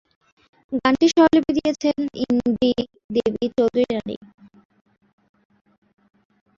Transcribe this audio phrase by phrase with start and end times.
[0.77, 1.97] গানটির স্বরলিপি দিয়েছেন
[2.23, 4.15] ইন্দিরা দেবী চৌধুরানী।